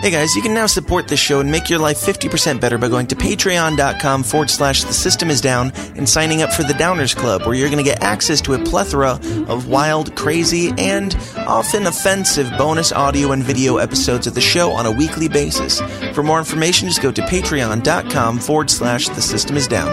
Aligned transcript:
Hey 0.00 0.12
guys, 0.12 0.36
you 0.36 0.42
can 0.42 0.54
now 0.54 0.66
support 0.66 1.08
this 1.08 1.18
show 1.18 1.40
and 1.40 1.50
make 1.50 1.68
your 1.68 1.80
life 1.80 1.98
50% 1.98 2.60
better 2.60 2.78
by 2.78 2.86
going 2.88 3.08
to 3.08 3.16
patreon.com 3.16 4.22
forward 4.22 4.48
slash 4.48 4.84
the 4.84 4.92
system 4.92 5.28
is 5.28 5.40
down 5.40 5.72
and 5.96 6.08
signing 6.08 6.40
up 6.40 6.52
for 6.52 6.62
the 6.62 6.72
Downers 6.72 7.16
Club, 7.16 7.42
where 7.42 7.54
you're 7.54 7.68
going 7.68 7.84
to 7.84 7.90
get 7.90 8.00
access 8.00 8.40
to 8.42 8.54
a 8.54 8.60
plethora 8.60 9.18
of 9.48 9.66
wild, 9.66 10.14
crazy, 10.14 10.72
and 10.78 11.16
often 11.38 11.88
offensive 11.88 12.48
bonus 12.56 12.92
audio 12.92 13.32
and 13.32 13.42
video 13.42 13.78
episodes 13.78 14.28
of 14.28 14.36
the 14.36 14.40
show 14.40 14.70
on 14.70 14.86
a 14.86 14.92
weekly 14.92 15.28
basis. 15.28 15.80
For 16.14 16.22
more 16.22 16.38
information, 16.38 16.86
just 16.86 17.02
go 17.02 17.10
to 17.10 17.22
patreon.com 17.22 18.38
forward 18.38 18.70
slash 18.70 19.08
the 19.08 19.20
system 19.20 19.56
is 19.56 19.66
down. 19.66 19.88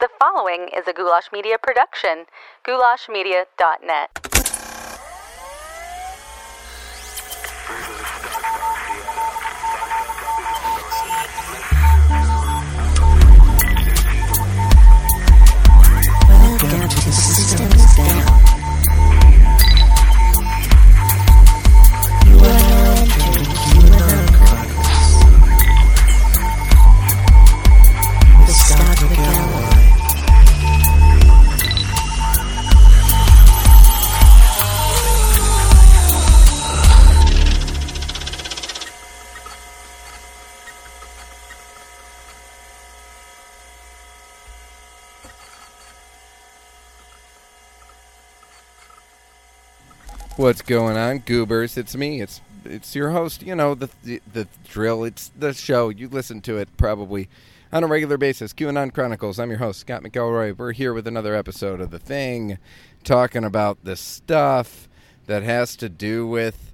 The 0.00 0.08
following 0.18 0.70
is 0.74 0.88
a 0.88 0.94
Goulash 0.94 1.30
Media 1.34 1.58
production. 1.62 2.24
GoulashMedia.net. 2.66 4.30
Welcome 16.28 16.88
to 16.88 17.12
system's 17.12 17.96
down. 17.96 18.49
What's 50.40 50.62
going 50.62 50.96
on, 50.96 51.18
goobers? 51.18 51.76
It's 51.76 51.94
me. 51.94 52.22
It's 52.22 52.40
it's 52.64 52.96
your 52.96 53.10
host. 53.10 53.42
You 53.42 53.54
know 53.54 53.74
the, 53.74 53.90
the 54.02 54.22
the 54.32 54.48
drill. 54.66 55.04
It's 55.04 55.30
the 55.38 55.52
show. 55.52 55.90
You 55.90 56.08
listen 56.08 56.40
to 56.40 56.56
it 56.56 56.74
probably 56.78 57.28
on 57.70 57.84
a 57.84 57.86
regular 57.86 58.16
basis. 58.16 58.54
QAnon 58.54 58.94
Chronicles. 58.94 59.38
I'm 59.38 59.50
your 59.50 59.58
host, 59.58 59.80
Scott 59.80 60.02
McElroy. 60.02 60.56
We're 60.56 60.72
here 60.72 60.94
with 60.94 61.06
another 61.06 61.34
episode 61.34 61.82
of 61.82 61.90
the 61.90 61.98
thing, 61.98 62.56
talking 63.04 63.44
about 63.44 63.84
the 63.84 63.96
stuff 63.96 64.88
that 65.26 65.42
has 65.42 65.76
to 65.76 65.90
do 65.90 66.26
with 66.26 66.72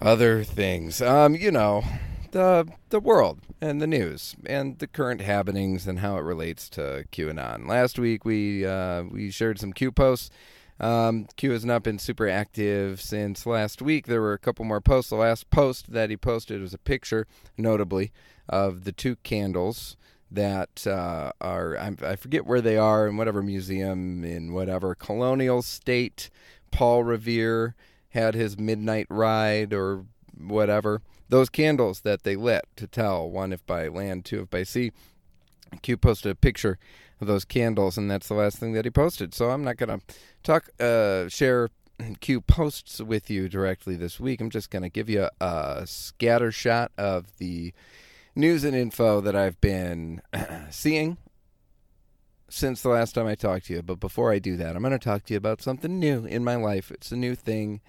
other 0.00 0.44
things. 0.44 1.02
Um, 1.02 1.34
you 1.34 1.50
know, 1.50 1.82
the 2.30 2.68
the 2.90 3.00
world 3.00 3.40
and 3.60 3.82
the 3.82 3.88
news 3.88 4.36
and 4.46 4.78
the 4.78 4.86
current 4.86 5.20
happenings 5.20 5.88
and 5.88 5.98
how 5.98 6.16
it 6.16 6.22
relates 6.22 6.68
to 6.70 7.06
QAnon. 7.10 7.66
Last 7.66 7.98
week 7.98 8.24
we 8.24 8.64
uh, 8.64 9.02
we 9.02 9.32
shared 9.32 9.58
some 9.58 9.72
Q 9.72 9.90
posts. 9.90 10.30
Um, 10.80 11.26
Q 11.36 11.50
has 11.50 11.64
not 11.64 11.82
been 11.82 11.98
super 11.98 12.26
active 12.26 13.02
since 13.02 13.44
last 13.44 13.82
week. 13.82 14.06
There 14.06 14.22
were 14.22 14.32
a 14.32 14.38
couple 14.38 14.64
more 14.64 14.80
posts. 14.80 15.10
The 15.10 15.16
last 15.16 15.50
post 15.50 15.92
that 15.92 16.08
he 16.08 16.16
posted 16.16 16.62
was 16.62 16.72
a 16.72 16.78
picture, 16.78 17.26
notably, 17.58 18.12
of 18.48 18.84
the 18.84 18.92
two 18.92 19.16
candles 19.16 19.98
that 20.30 20.86
uh, 20.86 21.32
are 21.40 21.76
I, 21.76 22.16
forget 22.16 22.46
where 22.46 22.62
they 22.62 22.78
are 22.78 23.06
in 23.06 23.16
whatever 23.16 23.42
museum 23.42 24.24
in 24.24 24.54
whatever 24.54 24.94
colonial 24.94 25.60
state. 25.60 26.30
Paul 26.70 27.04
Revere 27.04 27.74
had 28.10 28.34
his 28.34 28.58
midnight 28.58 29.06
ride 29.10 29.74
or 29.74 30.06
whatever. 30.38 31.02
Those 31.28 31.50
candles 31.50 32.00
that 32.00 32.22
they 32.22 32.36
lit 32.36 32.64
to 32.76 32.86
tell 32.86 33.28
one 33.28 33.52
if 33.52 33.64
by 33.66 33.88
land, 33.88 34.24
two 34.24 34.40
if 34.40 34.50
by 34.50 34.62
sea. 34.62 34.92
Q 35.82 35.98
posted 35.98 36.32
a 36.32 36.34
picture 36.34 36.78
those 37.26 37.44
candles, 37.44 37.98
and 37.98 38.10
that's 38.10 38.28
the 38.28 38.34
last 38.34 38.58
thing 38.58 38.72
that 38.72 38.84
he 38.84 38.90
posted. 38.90 39.34
So 39.34 39.50
I'm 39.50 39.64
not 39.64 39.76
gonna 39.76 40.00
talk, 40.42 40.68
uh, 40.78 41.28
share 41.28 41.68
Q 42.20 42.40
posts 42.40 43.00
with 43.00 43.30
you 43.30 43.48
directly 43.48 43.96
this 43.96 44.18
week. 44.18 44.40
I'm 44.40 44.50
just 44.50 44.70
gonna 44.70 44.88
give 44.88 45.08
you 45.08 45.28
a, 45.40 45.44
a 45.44 45.86
scatter 45.86 46.52
shot 46.52 46.92
of 46.96 47.36
the 47.38 47.72
news 48.34 48.64
and 48.64 48.74
info 48.76 49.20
that 49.20 49.36
I've 49.36 49.60
been 49.60 50.22
seeing 50.70 51.18
since 52.50 52.82
the 52.82 52.88
last 52.88 53.14
time 53.14 53.26
I 53.26 53.34
talked 53.34 53.66
to 53.66 53.74
you. 53.74 53.82
But 53.82 54.00
before 54.00 54.32
I 54.32 54.38
do 54.38 54.56
that, 54.56 54.76
I'm 54.76 54.82
going 54.82 54.92
to 54.92 54.98
talk 54.98 55.24
to 55.24 55.34
you 55.34 55.38
about 55.38 55.62
something 55.62 55.98
new 55.98 56.24
in 56.24 56.44
my 56.44 56.56
life. 56.56 56.90
It's 56.90 57.12
a 57.12 57.16
new 57.16 57.34
thing. 57.34 57.80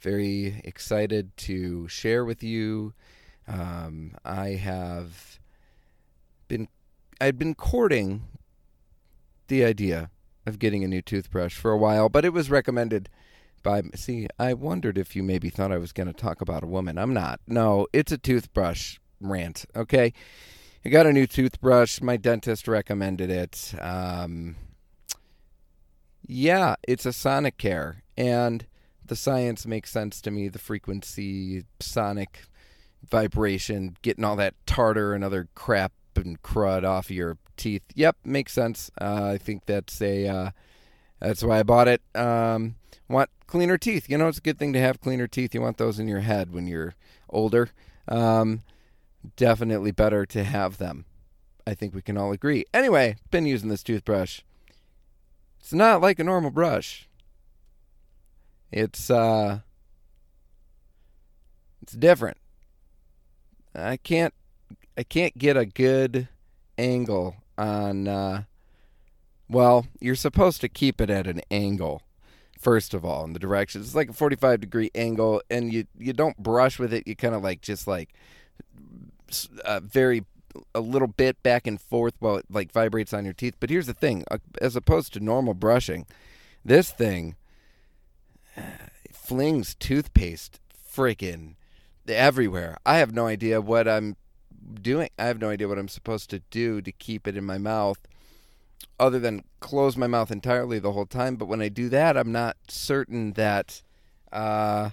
Very 0.00 0.60
excited 0.64 1.36
to 1.38 1.88
share 1.88 2.24
with 2.24 2.42
you. 2.42 2.92
Um, 3.48 4.14
I 4.24 4.50
have 4.50 5.40
been 6.48 6.68
I'd 7.20 7.38
been 7.38 7.54
courting 7.54 8.22
the 9.50 9.64
idea 9.64 10.10
of 10.46 10.58
getting 10.58 10.82
a 10.82 10.88
new 10.88 11.02
toothbrush 11.02 11.54
for 11.54 11.70
a 11.70 11.76
while, 11.76 12.08
but 12.08 12.24
it 12.24 12.32
was 12.32 12.48
recommended 12.50 13.10
by 13.62 13.82
see, 13.94 14.26
I 14.38 14.54
wondered 14.54 14.96
if 14.96 15.14
you 15.14 15.22
maybe 15.22 15.50
thought 15.50 15.70
I 15.70 15.76
was 15.76 15.92
going 15.92 16.06
to 16.06 16.14
talk 16.14 16.40
about 16.40 16.64
a 16.64 16.66
woman. 16.66 16.96
I'm 16.96 17.12
not. 17.12 17.40
No, 17.46 17.86
it's 17.92 18.10
a 18.10 18.16
toothbrush 18.16 18.98
rant, 19.20 19.66
okay? 19.76 20.14
I 20.82 20.88
got 20.88 21.04
a 21.04 21.12
new 21.12 21.26
toothbrush. 21.26 22.00
My 22.00 22.16
dentist 22.16 22.66
recommended 22.66 23.28
it. 23.28 23.74
Um, 23.78 24.56
yeah, 26.26 26.76
it's 26.88 27.04
a 27.04 27.10
Sonicare, 27.10 27.96
and 28.16 28.66
the 29.04 29.16
science 29.16 29.66
makes 29.66 29.90
sense 29.90 30.22
to 30.22 30.30
me. 30.30 30.48
The 30.48 30.58
frequency, 30.58 31.64
sonic 31.80 32.44
vibration, 33.10 33.96
getting 34.00 34.24
all 34.24 34.36
that 34.36 34.54
tartar 34.64 35.12
and 35.12 35.22
other 35.22 35.48
crap 35.54 35.92
and 36.16 36.40
crud 36.40 36.84
off 36.84 37.10
your 37.10 37.36
teeth. 37.60 37.82
Yep, 37.94 38.16
makes 38.24 38.52
sense. 38.52 38.90
Uh, 39.00 39.32
I 39.34 39.38
think 39.38 39.66
that's 39.66 40.00
a 40.02 40.26
uh, 40.26 40.50
that's 41.20 41.44
why 41.44 41.60
I 41.60 41.62
bought 41.62 41.88
it. 41.88 42.02
Um, 42.14 42.76
want 43.08 43.30
cleaner 43.46 43.78
teeth? 43.78 44.08
You 44.08 44.18
know, 44.18 44.28
it's 44.28 44.38
a 44.38 44.42
good 44.42 44.58
thing 44.58 44.72
to 44.72 44.80
have 44.80 45.00
cleaner 45.00 45.26
teeth. 45.26 45.54
You 45.54 45.60
want 45.60 45.78
those 45.78 45.98
in 45.98 46.08
your 46.08 46.20
head 46.20 46.52
when 46.52 46.66
you're 46.66 46.94
older. 47.28 47.70
Um, 48.08 48.62
definitely 49.36 49.92
better 49.92 50.26
to 50.26 50.44
have 50.44 50.78
them. 50.78 51.04
I 51.66 51.74
think 51.74 51.94
we 51.94 52.02
can 52.02 52.16
all 52.16 52.32
agree. 52.32 52.64
Anyway, 52.72 53.16
been 53.30 53.46
using 53.46 53.68
this 53.68 53.82
toothbrush. 53.82 54.40
It's 55.60 55.72
not 55.72 56.00
like 56.00 56.18
a 56.18 56.24
normal 56.24 56.50
brush. 56.50 57.06
It's 58.72 59.10
uh 59.10 59.60
it's 61.82 61.92
different. 61.92 62.38
I 63.74 63.96
can't 63.98 64.34
I 64.96 65.02
can't 65.02 65.36
get 65.36 65.56
a 65.56 65.66
good 65.66 66.28
angle 66.78 67.36
on 67.60 68.08
uh 68.08 68.42
well, 69.48 69.86
you're 70.00 70.14
supposed 70.14 70.60
to 70.60 70.68
keep 70.68 71.00
it 71.00 71.10
at 71.10 71.26
an 71.26 71.40
angle 71.50 72.02
first 72.58 72.92
of 72.94 73.04
all 73.04 73.24
in 73.24 73.32
the 73.32 73.38
direction. 73.38 73.80
It's 73.80 73.94
like 73.94 74.10
a 74.10 74.12
45 74.12 74.60
degree 74.60 74.90
angle 74.94 75.42
and 75.50 75.72
you 75.72 75.86
you 75.98 76.12
don't 76.12 76.36
brush 76.36 76.78
with 76.78 76.92
it. 76.92 77.06
You 77.06 77.16
kind 77.16 77.34
of 77.34 77.42
like 77.42 77.60
just 77.60 77.86
like 77.86 78.10
uh, 79.64 79.80
very 79.80 80.24
a 80.74 80.80
little 80.80 81.08
bit 81.08 81.42
back 81.42 81.66
and 81.66 81.80
forth 81.80 82.14
while 82.18 82.36
it 82.36 82.46
like 82.50 82.72
vibrates 82.72 83.12
on 83.12 83.24
your 83.24 83.34
teeth. 83.34 83.54
But 83.60 83.70
here's 83.70 83.86
the 83.86 83.94
thing, 83.94 84.24
uh, 84.30 84.38
as 84.60 84.76
opposed 84.76 85.12
to 85.14 85.20
normal 85.20 85.54
brushing, 85.54 86.06
this 86.64 86.90
thing 86.90 87.36
uh, 88.56 88.62
flings 89.12 89.74
toothpaste 89.74 90.60
freaking 90.74 91.54
everywhere. 92.08 92.76
I 92.84 92.98
have 92.98 93.14
no 93.14 93.26
idea 93.26 93.60
what 93.60 93.88
I'm 93.88 94.16
doing. 94.82 95.10
I 95.18 95.24
have 95.24 95.40
no 95.40 95.50
idea 95.50 95.68
what 95.68 95.78
I'm 95.78 95.88
supposed 95.88 96.30
to 96.30 96.40
do 96.50 96.80
to 96.82 96.92
keep 96.92 97.26
it 97.26 97.36
in 97.36 97.44
my 97.44 97.58
mouth 97.58 97.98
other 98.98 99.18
than 99.18 99.44
close 99.60 99.96
my 99.96 100.06
mouth 100.06 100.30
entirely 100.30 100.78
the 100.78 100.92
whole 100.92 101.06
time. 101.06 101.36
But 101.36 101.46
when 101.46 101.62
I 101.62 101.68
do 101.68 101.88
that, 101.88 102.16
I'm 102.16 102.32
not 102.32 102.56
certain 102.68 103.32
that 103.32 103.82
uh, 104.32 104.90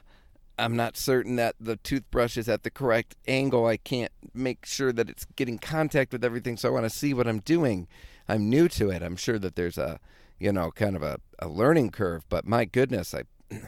I'm 0.58 0.76
not 0.76 0.98
certain 0.98 1.36
that 1.36 1.56
the 1.60 1.76
toothbrush 1.78 2.38
is 2.38 2.50
at 2.50 2.64
the 2.64 2.72
correct 2.72 3.16
angle. 3.28 3.68
I 3.68 3.78
can't 3.78 4.12
make 4.34 4.66
sure 4.66 4.92
that 4.92 5.10
it's 5.10 5.26
getting 5.36 5.60
contact 5.60 6.12
with 6.12 6.24
everything, 6.24 6.58
so 6.58 6.70
I 6.70 6.72
want 6.72 6.86
to 6.86 6.90
see 6.90 7.14
what 7.14 7.28
I'm 7.28 7.40
doing. 7.40 7.88
I'm 8.28 8.50
new 8.50 8.68
to 8.70 8.90
it. 8.90 9.04
I'm 9.04 9.16
sure 9.16 9.38
that 9.40 9.56
there's 9.56 9.78
a, 9.78 10.00
you 10.40 10.52
know, 10.52 10.72
kind 10.72 10.96
of 10.96 11.04
a, 11.04 11.20
a 11.40 11.48
learning 11.48 11.92
curve, 11.92 12.26
but 12.30 12.48
my 12.48 12.66
goodness, 12.66 13.14
I 13.14 13.24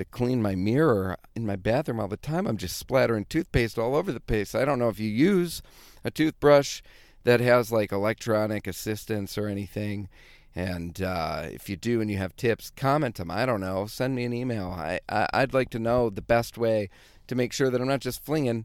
to 0.00 0.04
clean 0.06 0.40
my 0.40 0.54
mirror 0.54 1.16
in 1.36 1.46
my 1.46 1.56
bathroom 1.56 2.00
all 2.00 2.08
the 2.08 2.16
time. 2.16 2.46
I'm 2.46 2.56
just 2.56 2.78
splattering 2.78 3.26
toothpaste 3.26 3.78
all 3.78 3.94
over 3.94 4.12
the 4.12 4.18
place. 4.18 4.54
I 4.54 4.64
don't 4.64 4.78
know 4.78 4.88
if 4.88 4.98
you 4.98 5.10
use 5.10 5.60
a 6.02 6.10
toothbrush 6.10 6.80
that 7.24 7.40
has 7.40 7.70
like 7.70 7.92
electronic 7.92 8.66
assistance 8.66 9.36
or 9.36 9.46
anything. 9.46 10.08
And 10.54 11.02
uh, 11.02 11.42
if 11.44 11.68
you 11.68 11.76
do 11.76 12.00
and 12.00 12.10
you 12.10 12.16
have 12.16 12.34
tips, 12.34 12.72
comment 12.74 13.16
them. 13.16 13.30
I 13.30 13.44
don't 13.44 13.60
know. 13.60 13.86
Send 13.86 14.16
me 14.16 14.24
an 14.24 14.32
email. 14.32 14.68
I, 14.68 15.00
I 15.08 15.28
I'd 15.34 15.52
like 15.52 15.68
to 15.70 15.78
know 15.78 16.08
the 16.08 16.22
best 16.22 16.56
way 16.56 16.88
to 17.28 17.34
make 17.34 17.52
sure 17.52 17.70
that 17.70 17.80
I'm 17.80 17.86
not 17.86 18.00
just 18.00 18.24
flinging 18.24 18.64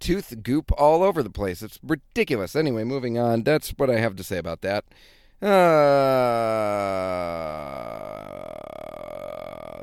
tooth 0.00 0.42
goop 0.42 0.72
all 0.76 1.04
over 1.04 1.22
the 1.22 1.30
place. 1.30 1.62
It's 1.62 1.78
ridiculous. 1.82 2.56
Anyway, 2.56 2.82
moving 2.84 3.18
on. 3.18 3.44
That's 3.44 3.70
what 3.70 3.88
I 3.88 3.98
have 3.98 4.16
to 4.16 4.24
say 4.24 4.38
about 4.38 4.62
that. 4.62 4.84
Uh, 5.40 5.46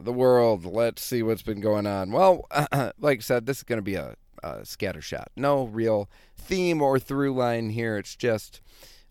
the 0.03 0.13
world. 0.13 0.65
Let's 0.65 1.01
see 1.01 1.23
what's 1.23 1.41
been 1.41 1.61
going 1.61 1.87
on. 1.87 2.11
Well, 2.11 2.47
like 2.99 3.19
I 3.19 3.21
said, 3.21 3.45
this 3.45 3.57
is 3.57 3.63
going 3.63 3.77
to 3.77 3.83
be 3.83 3.95
a, 3.95 4.15
a 4.43 4.57
scattershot. 4.59 5.27
No 5.35 5.65
real 5.65 6.09
theme 6.37 6.81
or 6.81 6.99
through 6.99 7.33
line 7.33 7.69
here. 7.69 7.97
It's 7.97 8.15
just 8.15 8.61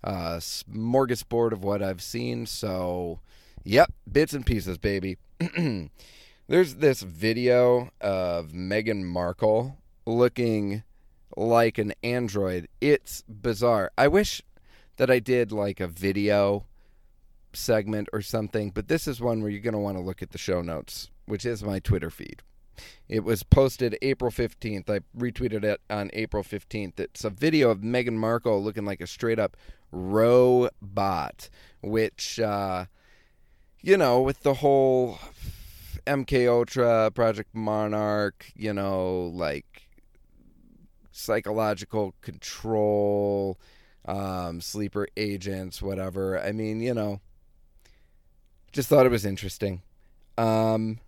uh, 0.04 0.34
a 0.36 0.38
smorgasbord 0.38 1.52
of 1.52 1.64
what 1.64 1.82
I've 1.82 2.02
seen. 2.02 2.46
So, 2.46 3.20
yep, 3.64 3.92
bits 4.10 4.32
and 4.32 4.44
pieces, 4.44 4.78
baby. 4.78 5.18
There's 6.48 6.76
this 6.76 7.02
video 7.02 7.90
of 8.00 8.48
Meghan 8.48 9.04
Markle 9.04 9.78
looking 10.04 10.82
like 11.36 11.78
an 11.78 11.94
android. 12.02 12.68
It's 12.80 13.22
bizarre. 13.22 13.90
I 13.96 14.08
wish 14.08 14.42
that 14.96 15.10
I 15.10 15.18
did 15.18 15.52
like 15.52 15.80
a 15.80 15.86
video 15.86 16.66
segment 17.54 18.08
or 18.12 18.22
something, 18.22 18.70
but 18.70 18.88
this 18.88 19.06
is 19.06 19.20
one 19.20 19.42
where 19.42 19.50
you're 19.50 19.60
going 19.60 19.72
to 19.72 19.78
want 19.78 19.96
to 19.96 20.02
look 20.02 20.22
at 20.22 20.30
the 20.30 20.38
show 20.38 20.62
notes, 20.62 21.10
which 21.26 21.44
is 21.44 21.62
my 21.62 21.78
Twitter 21.78 22.10
feed. 22.10 22.42
It 23.08 23.24
was 23.24 23.42
posted 23.42 23.98
April 24.02 24.30
15th. 24.30 24.88
I 24.88 25.00
retweeted 25.16 25.64
it 25.64 25.80
on 25.90 26.10
April 26.12 26.42
15th. 26.42 26.98
It's 26.98 27.24
a 27.24 27.30
video 27.30 27.70
of 27.70 27.80
Meghan 27.80 28.14
Markle 28.14 28.62
looking 28.62 28.84
like 28.84 29.00
a 29.00 29.06
straight 29.06 29.38
up 29.38 29.56
robot, 29.90 31.50
which, 31.82 32.40
uh, 32.40 32.86
you 33.80 33.96
know, 33.96 34.22
with 34.22 34.42
the 34.42 34.54
whole 34.54 35.18
MK 36.06 36.48
Ultra, 36.48 37.10
Project 37.10 37.54
Monarch, 37.54 38.50
you 38.56 38.72
know, 38.72 39.30
like 39.34 39.88
psychological 41.12 42.14
control, 42.22 43.58
um, 44.06 44.60
sleeper 44.60 45.06
agents, 45.16 45.82
whatever. 45.82 46.40
I 46.40 46.52
mean, 46.52 46.80
you 46.80 46.94
know, 46.94 47.20
just 48.72 48.88
thought 48.88 49.06
it 49.06 49.12
was 49.12 49.24
interesting. 49.24 49.82
Um, 50.38 50.98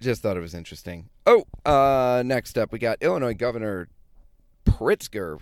just 0.00 0.22
thought 0.22 0.36
it 0.36 0.40
was 0.40 0.54
interesting. 0.54 1.10
Oh, 1.26 1.44
uh, 1.64 2.22
next 2.24 2.56
up, 2.56 2.72
we 2.72 2.78
got 2.78 2.98
Illinois 3.02 3.34
Governor 3.34 3.88
Pritzker, 4.64 5.40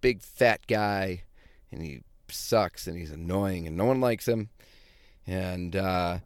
big 0.00 0.20
fat 0.20 0.66
guy, 0.66 1.22
and 1.70 1.82
he 1.82 2.02
sucks 2.28 2.86
and 2.86 2.96
he's 2.96 3.10
annoying 3.10 3.66
and 3.66 3.76
no 3.76 3.84
one 3.84 4.00
likes 4.00 4.26
him. 4.26 4.50
And 5.26 5.76
uh, 5.76 6.18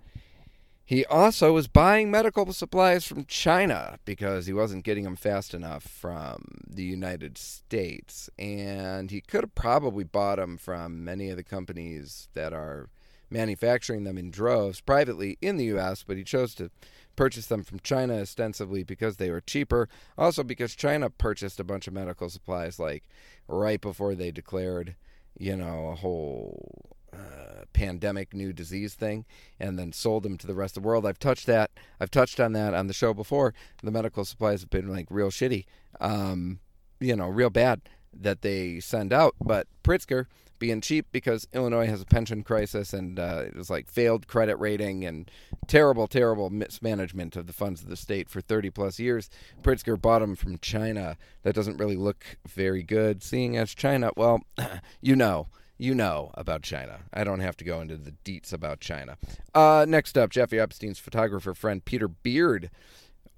he 0.85 1.05
also 1.07 1.53
was 1.53 1.69
buying 1.69 2.11
medical 2.11 2.51
supplies 2.53 3.07
from 3.07 3.27
China 3.27 3.99
because 4.05 4.47
he 4.47 4.53
wasn't 4.53 4.85
getting 4.85 5.05
them 5.05 5.17
fast 5.17 5.53
enough 5.53 5.83
from 5.83 6.59
the 6.67 6.85
United 6.85 7.37
States. 7.37 8.31
And 8.39 9.11
he 9.11 9.21
could 9.21 9.45
have 9.45 9.55
probably 9.55 10.05
bought 10.05 10.37
them 10.37 10.57
from 10.57 11.05
many 11.05 11.29
of 11.29 11.37
the 11.37 11.43
companies 11.43 12.29
that 12.35 12.53
are 12.53 12.89
manufacturing 13.35 14.05
them 14.05 14.17
in 14.17 14.31
droves 14.31 14.81
privately 14.81 15.37
in 15.43 15.57
the 15.57 15.65
U.S., 15.67 16.05
but 16.07 16.17
he 16.17 16.23
chose 16.23 16.55
to 16.55 16.71
purchase 17.17 17.47
them 17.47 17.65
from 17.65 17.81
China 17.81 18.21
ostensibly 18.21 18.85
because 18.85 19.17
they 19.17 19.31
were 19.31 19.41
cheaper. 19.41 19.89
Also, 20.17 20.43
because 20.43 20.75
China 20.75 21.11
purchased 21.11 21.61
a 21.61 21.65
bunch 21.65 21.87
of 21.87 21.93
medical 21.93 22.31
supplies 22.31 22.79
like 22.79 23.03
right 23.49 23.81
before 23.81 24.15
they 24.15 24.31
declared, 24.31 24.95
you 25.37 25.57
know, 25.57 25.89
a 25.89 25.97
whole 25.97 26.97
uh, 27.13 27.65
pandemic 27.73 28.33
new 28.33 28.53
disease 28.53 28.95
thing 28.95 29.25
and 29.59 29.79
then 29.79 29.93
sold 29.93 30.23
them 30.23 30.39
to 30.39 30.47
the 30.47 30.55
rest 30.55 30.77
of 30.77 30.85
the 30.85 30.87
world. 30.87 31.05
I've 31.05 31.19
touched 31.19 31.47
that. 31.47 31.73
I've 32.01 32.11
touched 32.13 32.39
on 32.39 32.53
that 32.53 32.73
on 32.73 32.87
the 32.87 32.95
show 32.95 33.13
before. 33.13 33.53
The 33.83 33.91
medical 33.91 34.25
supplies 34.25 34.61
have 34.61 34.71
been 34.71 34.89
like 34.89 35.07
real 35.11 35.31
shitty, 35.31 35.65
um, 36.01 36.61
you 37.01 37.17
know, 37.17 37.29
real 37.29 37.51
bad 37.51 37.83
that 38.13 38.43
they 38.43 38.79
send 38.79 39.13
out. 39.13 39.35
But 39.41 39.67
Pritzker 39.83 40.27
being 40.65 40.81
cheap 40.81 41.07
because 41.13 41.47
Illinois 41.53 41.87
has 41.87 42.01
a 42.01 42.07
pension 42.07 42.43
crisis 42.43 42.95
and 42.95 43.19
uh, 43.19 43.43
it 43.45 43.55
was 43.55 43.69
like 43.69 43.87
failed 43.91 44.27
credit 44.27 44.57
rating 44.57 45.05
and 45.05 45.31
terrible, 45.67 46.07
terrible 46.07 46.49
mismanagement 46.49 47.37
of 47.37 47.47
the 47.47 47.53
funds 47.53 47.83
of 47.83 47.91
the 47.91 47.97
state 47.97 48.31
for 48.31 48.41
30 48.41 48.71
plus 48.71 48.99
years. 48.99 49.29
Pritzker 49.61 50.01
bought 50.01 50.21
them 50.21 50.35
from 50.35 50.57
China. 50.57 51.19
That 51.43 51.55
doesn't 51.55 51.77
really 51.77 51.97
look 51.97 52.39
very 52.49 52.83
good, 52.83 53.23
seeing 53.23 53.59
as 53.59 53.75
China, 53.75 54.11
well, 54.17 54.41
you 55.03 55.15
know 55.15 55.49
you 55.77 55.95
know 55.95 56.31
about 56.33 56.63
China. 56.63 57.01
I 57.13 57.25
don't 57.25 57.41
have 57.41 57.59
to 57.59 57.65
go 57.65 57.83
into 57.83 57.99
the 57.99 58.15
deets 58.25 58.55
about 58.55 58.81
China. 58.81 59.19
Uh, 59.55 59.85
next 59.87 60.17
up, 60.17 60.31
Jeffrey 60.31 60.59
Epstein's 60.59 60.99
photographer 60.99 61.53
friend 61.53 61.85
Peter 61.85 62.09
Beard. 62.09 62.71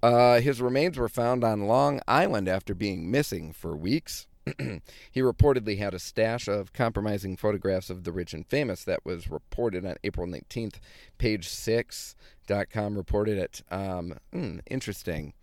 Uh, 0.01 0.39
his 0.39 0.61
remains 0.61 0.97
were 0.97 1.09
found 1.09 1.43
on 1.43 1.67
Long 1.67 1.99
Island 2.07 2.47
after 2.47 2.73
being 2.73 3.11
missing 3.11 3.51
for 3.51 3.75
weeks. 3.75 4.27
he 5.11 5.21
reportedly 5.21 5.77
had 5.77 5.93
a 5.93 5.99
stash 5.99 6.47
of 6.47 6.73
compromising 6.73 7.37
photographs 7.37 7.89
of 7.89 8.03
the 8.03 8.11
rich 8.11 8.33
and 8.33 8.45
famous 8.47 8.83
that 8.83 9.05
was 9.05 9.29
reported 9.29 9.85
on 9.85 9.95
April 10.03 10.27
19th. 10.27 10.75
Page 11.17 11.47
6.com 11.47 12.95
reported 12.95 13.37
it. 13.37 13.63
Um, 13.71 14.15
hmm, 14.31 14.59
interesting 14.69 15.33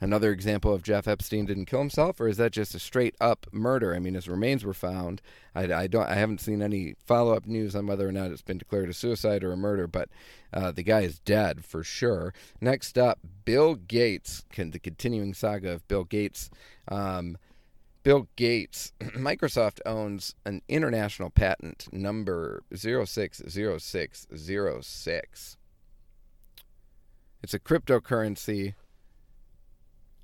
another 0.00 0.32
example 0.32 0.72
of 0.72 0.82
Jeff 0.82 1.08
Epstein 1.08 1.46
didn't 1.46 1.66
kill 1.66 1.80
himself, 1.80 2.20
or 2.20 2.28
is 2.28 2.36
that 2.36 2.52
just 2.52 2.74
a 2.74 2.78
straight 2.78 3.14
up 3.20 3.46
murder? 3.52 3.94
I 3.94 3.98
mean, 3.98 4.14
his 4.14 4.28
remains 4.28 4.64
were 4.64 4.74
found. 4.74 5.20
I, 5.54 5.72
I 5.72 5.86
don't. 5.86 6.08
I 6.08 6.14
haven't 6.14 6.40
seen 6.40 6.62
any 6.62 6.94
follow 7.06 7.34
up 7.34 7.46
news 7.46 7.74
on 7.74 7.86
whether 7.86 8.08
or 8.08 8.12
not 8.12 8.30
it's 8.30 8.42
been 8.42 8.58
declared 8.58 8.88
a 8.88 8.94
suicide 8.94 9.42
or 9.42 9.52
a 9.52 9.56
murder, 9.56 9.86
but 9.86 10.08
uh, 10.52 10.72
the 10.72 10.82
guy 10.82 11.00
is 11.00 11.18
dead 11.20 11.64
for 11.64 11.82
sure. 11.82 12.32
Next 12.60 12.96
up, 12.96 13.18
Bill 13.44 13.74
Gates. 13.74 14.44
Can, 14.50 14.70
the 14.70 14.78
continuing 14.78 15.34
saga 15.34 15.72
of 15.72 15.88
Bill 15.88 16.04
Gates. 16.04 16.50
Um, 16.88 17.36
Bill 18.08 18.24
Gates, 18.36 18.94
Microsoft 19.00 19.80
owns 19.84 20.34
an 20.46 20.62
international 20.66 21.28
patent 21.28 21.88
number 21.92 22.62
060606. 22.74 25.56
It's 27.42 27.52
a 27.52 27.58
cryptocurrency 27.58 28.72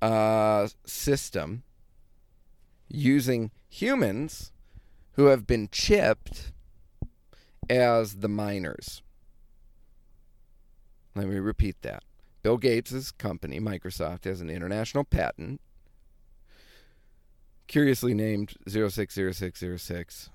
uh, 0.01 0.67
system 0.83 1.61
using 2.89 3.51
humans 3.69 4.51
who 5.11 5.25
have 5.25 5.45
been 5.45 5.69
chipped 5.71 6.53
as 7.69 8.15
the 8.15 8.29
miners. 8.29 9.03
Let 11.13 11.27
me 11.27 11.37
repeat 11.37 11.83
that. 11.83 12.01
Bill 12.41 12.57
Gates' 12.57 13.11
company, 13.11 13.59
Microsoft, 13.59 14.23
has 14.23 14.41
an 14.41 14.49
international 14.49 15.03
patent, 15.03 15.61
curiously 17.75 18.13
named 18.13 18.53
060606, 18.69 20.29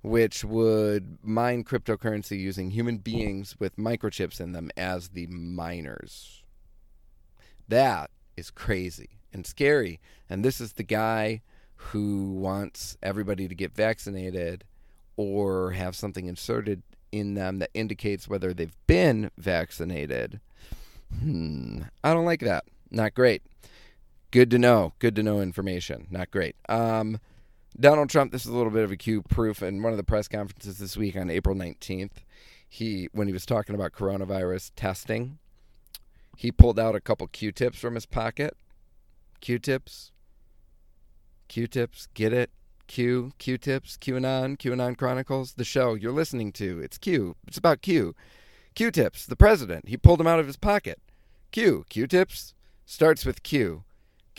which 0.00 0.42
would 0.42 1.18
mine 1.22 1.62
cryptocurrency 1.62 2.40
using 2.40 2.70
human 2.70 2.96
beings 2.96 3.54
with 3.58 3.76
microchips 3.76 4.40
in 4.40 4.52
them 4.52 4.70
as 4.78 5.10
the 5.10 5.26
miners. 5.26 6.42
That 7.68 8.10
is 8.34 8.50
crazy 8.50 9.18
and 9.30 9.46
scary. 9.46 10.00
And 10.30 10.42
this 10.42 10.58
is 10.58 10.72
the 10.72 10.84
guy 10.84 11.42
who 11.76 12.32
wants 12.32 12.96
everybody 13.02 13.46
to 13.46 13.54
get 13.54 13.76
vaccinated 13.76 14.64
or 15.18 15.72
have 15.72 15.94
something 15.94 16.24
inserted 16.24 16.82
in 17.12 17.34
them 17.34 17.58
that 17.58 17.72
indicates 17.74 18.26
whether 18.26 18.54
they've 18.54 18.86
been 18.86 19.30
vaccinated. 19.36 20.40
Hmm. 21.18 21.82
I 22.02 22.14
don't 22.14 22.24
like 22.24 22.40
that. 22.40 22.64
Not 22.90 23.12
great. 23.12 23.42
Good 24.30 24.50
to 24.50 24.58
know. 24.58 24.92
Good 25.00 25.16
to 25.16 25.22
know 25.22 25.40
information. 25.40 26.06
Not 26.10 26.30
great. 26.30 26.54
Um, 26.68 27.18
Donald 27.78 28.10
Trump, 28.10 28.30
this 28.30 28.44
is 28.44 28.50
a 28.50 28.56
little 28.56 28.72
bit 28.72 28.84
of 28.84 28.92
a 28.92 28.96
Q 28.96 29.22
proof 29.22 29.62
in 29.62 29.82
one 29.82 29.92
of 29.92 29.96
the 29.96 30.04
press 30.04 30.28
conferences 30.28 30.78
this 30.78 30.96
week 30.96 31.16
on 31.16 31.30
April 31.30 31.56
19th. 31.56 32.12
He, 32.68 33.08
when 33.12 33.26
he 33.26 33.32
was 33.32 33.44
talking 33.44 33.74
about 33.74 33.92
coronavirus 33.92 34.70
testing, 34.76 35.38
he 36.36 36.52
pulled 36.52 36.78
out 36.78 36.94
a 36.94 37.00
couple 37.00 37.26
Q-tips 37.26 37.78
from 37.78 37.96
his 37.96 38.06
pocket. 38.06 38.56
Q-tips. 39.40 40.12
Q-tips. 41.48 42.08
Get 42.14 42.32
it? 42.32 42.50
Q. 42.86 43.32
Q-tips. 43.38 43.98
QAnon. 44.00 44.56
QAnon 44.56 44.96
Chronicles. 44.96 45.54
The 45.54 45.64
show 45.64 45.94
you're 45.94 46.12
listening 46.12 46.52
to. 46.52 46.80
It's 46.80 46.98
Q. 46.98 47.34
It's 47.48 47.58
about 47.58 47.82
Q. 47.82 48.14
Q-tips. 48.76 49.26
The 49.26 49.36
president. 49.36 49.88
He 49.88 49.96
pulled 49.96 50.20
them 50.20 50.28
out 50.28 50.38
of 50.38 50.46
his 50.46 50.56
pocket. 50.56 51.00
Q. 51.50 51.84
Q-tips. 51.88 52.54
Starts 52.86 53.26
with 53.26 53.42
Q. 53.42 53.84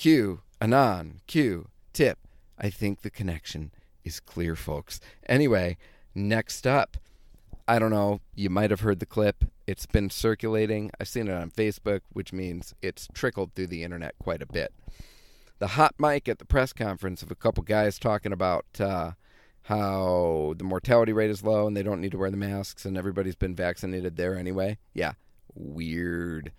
Q. 0.01 0.41
Anon. 0.60 1.22
Q. 1.27 1.67
Tip. 1.93 2.17
I 2.58 2.72
think 2.72 3.01
the 3.01 3.12
connection 3.12 3.70
is 4.03 4.20
clear, 4.20 4.55
folks. 4.55 5.00
Anyway, 5.27 5.77
next 6.15 6.65
up. 6.65 6.98
I 7.67 7.77
don't 7.77 7.91
know. 7.91 8.20
You 8.34 8.50
might 8.50 8.72
have 8.72 8.79
heard 8.79 9.00
the 9.00 9.05
clip. 9.05 9.46
It's 9.67 9.86
been 9.86 10.10
circulating. 10.10 10.89
I've 11.00 11.08
seen 11.08 11.27
it 11.27 11.36
on 11.36 11.51
Facebook, 11.51 12.00
which 12.13 12.34
means 12.34 12.74
it's 12.81 13.10
trickled 13.13 13.53
through 13.53 13.67
the 13.67 13.84
internet 13.84 14.15
quite 14.17 14.41
a 14.41 14.48
bit. 14.48 14.74
The 15.60 15.67
hot 15.67 15.93
mic 16.00 16.27
at 16.27 16.39
the 16.39 16.46
press 16.46 16.74
conference 16.74 17.22
of 17.22 17.29
a 17.29 17.36
couple 17.36 17.62
guys 17.62 18.00
talking 18.00 18.34
about 18.34 18.65
uh, 18.79 19.12
how 19.65 20.55
the 20.58 20.63
mortality 20.63 21.13
rate 21.13 21.29
is 21.29 21.43
low 21.43 21.67
and 21.67 21.77
they 21.77 21.84
don't 21.84 22.01
need 22.01 22.13
to 22.13 22.17
wear 22.17 22.31
the 22.31 22.38
masks 22.38 22.86
and 22.86 22.98
everybody's 22.98 23.36
been 23.36 23.53
vaccinated 23.53 24.17
there 24.17 24.36
anyway. 24.36 24.79
Yeah, 24.96 25.12
weird. 25.53 26.51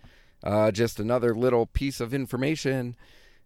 Uh, 0.44 0.70
just 0.70 1.00
another 1.00 1.34
little 1.34 1.66
piece 1.66 2.00
of 2.00 2.14
information, 2.14 2.94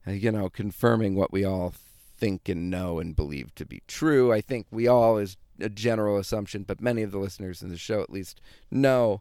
Uh, 0.07 0.13
you 0.13 0.31
know, 0.31 0.49
confirming 0.49 1.15
what 1.15 1.33
we 1.33 1.45
all 1.45 1.73
think 2.19 2.49
and 2.49 2.71
know 2.71 2.99
and 2.99 3.17
believe 3.17 3.55
to 3.55 3.67
be 3.67 3.83
true. 3.87 4.33
I 4.33 4.41
think 4.41 4.67
we 4.71 4.87
all, 4.87 5.19
is 5.19 5.37
a 5.61 5.69
general 5.69 6.17
assumption, 6.17 6.63
but 6.63 6.81
many 6.81 7.03
of 7.03 7.11
the 7.11 7.19
listeners 7.19 7.63
in 7.63 7.69
the 7.69 7.77
show 7.77 8.01
at 8.01 8.11
least 8.11 8.41
know 8.71 9.21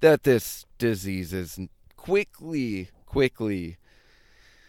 that 0.00 0.24
this 0.24 0.66
disease 0.78 1.32
is 1.32 1.58
quickly, 1.96 2.88
quickly 3.06 3.76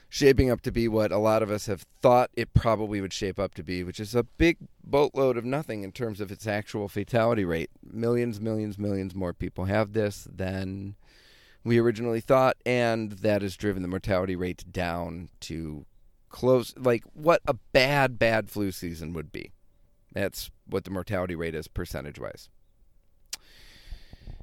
shaping 0.10 0.50
up 0.50 0.62
to 0.62 0.72
be 0.72 0.88
what 0.88 1.12
a 1.12 1.18
lot 1.18 1.44
of 1.44 1.52
us 1.52 1.68
have 1.68 1.86
thought 2.02 2.32
it 2.36 2.54
probably 2.54 3.00
would 3.00 3.14
shape 3.14 3.40
up 3.40 3.54
to 3.54 3.64
be, 3.64 3.84
which 3.84 4.00
is 4.00 4.16
a 4.16 4.24
big 4.24 4.58
boatload 4.84 5.38
of 5.38 5.46
nothing 5.46 5.84
in 5.84 5.92
terms 5.92 6.20
of 6.20 6.32
its 6.32 6.48
actual 6.48 6.88
fatality 6.88 7.46
rate. 7.46 7.70
Millions, 7.84 8.42
millions, 8.42 8.80
millions 8.80 9.14
more 9.14 9.34
people 9.34 9.66
have 9.66 9.94
this 9.94 10.28
than 10.34 10.96
we 11.64 11.80
originally 11.80 12.22
thought, 12.22 12.58
and 12.66 13.12
that 13.12 13.42
has 13.42 13.58
driven 13.58 13.82
the 13.82 13.88
mortality 13.88 14.36
rate 14.36 14.64
down 14.72 15.30
to 15.42 15.86
close, 16.30 16.74
like 16.78 17.04
what 17.14 17.42
a 17.48 17.54
bad, 17.54 18.18
bad 18.18 18.50
flu 18.50 18.72
season 18.72 19.14
would 19.14 19.32
be. 19.32 19.52
That's 20.14 20.50
what 20.66 20.86
the 20.86 20.92
mortality 20.92 21.36
rate 21.36 21.56
is 21.56 21.68
percentage 21.68 22.20
wise. 22.20 22.50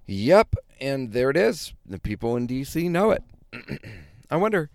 Yep, 0.07 0.55
and 0.81 1.13
there 1.13 1.31
it 1.31 1.37
is. 1.37 1.75
The 1.85 1.99
people 1.99 2.37
in 2.37 2.47
DC 2.47 2.89
know 2.91 3.11
it. 3.11 3.25
I 4.31 4.37
wonder, 4.37 4.71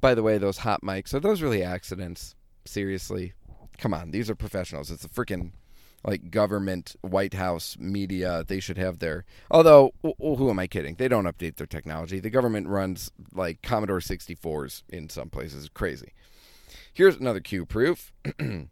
by 0.00 0.14
the 0.14 0.22
way, 0.22 0.36
those 0.36 0.58
hot 0.58 0.82
mics, 0.82 1.14
are 1.14 1.20
those 1.20 1.40
really 1.40 1.62
accidents? 1.62 2.34
Seriously? 2.66 3.32
Come 3.78 3.94
on, 3.94 4.10
these 4.10 4.28
are 4.28 4.34
professionals. 4.34 4.90
It's 4.90 5.04
a 5.04 5.08
freaking 5.08 5.52
like 6.04 6.30
government, 6.30 6.96
White 7.00 7.34
House, 7.34 7.76
media. 7.78 8.44
They 8.46 8.60
should 8.60 8.78
have 8.78 8.98
their. 8.98 9.24
Although, 9.50 9.92
who 10.18 10.50
am 10.50 10.58
I 10.58 10.66
kidding? 10.66 10.96
They 10.96 11.08
don't 11.08 11.24
update 11.24 11.56
their 11.56 11.66
technology. 11.66 12.20
The 12.20 12.30
government 12.30 12.68
runs 12.68 13.10
like 13.32 13.62
Commodore 13.62 14.00
64s 14.00 14.82
in 14.88 15.08
some 15.08 15.30
places. 15.30 15.68
Crazy. 15.68 16.12
Here's 16.92 17.16
another 17.16 17.40
Q 17.40 17.64
proof. 17.66 18.12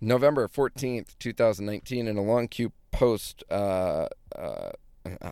November 0.00 0.48
14th, 0.48 1.16
2019, 1.18 2.08
in 2.08 2.16
a 2.16 2.22
long 2.22 2.48
Q 2.48 2.72
post. 2.90 3.44
Uh, 3.50 4.08
uh, 4.36 4.72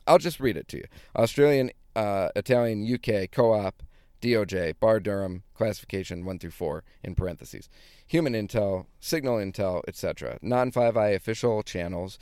I'll 0.07 0.19
just 0.19 0.41
read 0.41 0.57
it 0.57 0.69
to 0.69 0.79
you. 0.79 0.85
Australian, 1.17 1.71
uh, 1.97 2.29
Italian, 2.37 2.87
UK, 2.91 3.31
co 3.31 3.53
op, 3.53 3.83
DOJ, 4.23 4.75
Barr 4.81 5.01
Durham, 5.01 5.43
classification 5.53 6.25
1 6.25 6.39
through 6.39 6.51
4, 6.51 6.85
in 7.03 7.15
parentheses. 7.15 7.69
Human 8.07 8.33
intel, 8.35 8.87
signal 9.01 9.37
intel, 9.37 9.83
etc. 9.89 10.39
Non 10.41 10.71
5I 10.71 11.15
official 11.15 11.63
channels. 11.63 12.19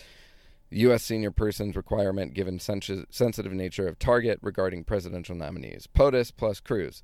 U.S. 0.70 1.02
senior 1.02 1.30
persons 1.30 1.76
requirement 1.76 2.32
given 2.32 2.58
sensi- 2.58 3.04
sensitive 3.10 3.52
nature 3.52 3.86
of 3.86 3.98
target 3.98 4.38
regarding 4.40 4.84
presidential 4.84 5.34
nominees. 5.34 5.86
POTUS 5.88 6.30
plus 6.34 6.60
Cruz. 6.60 7.02